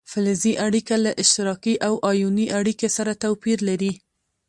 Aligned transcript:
فلزي 0.11 0.53
اړیکه 0.67 0.95
له 1.05 1.11
اشتراکي 1.21 1.75
او 1.87 1.93
ایوني 2.11 2.47
اړیکې 2.59 2.87
سره 2.97 3.11
توپیر 3.23 3.57
لري. 3.69 3.93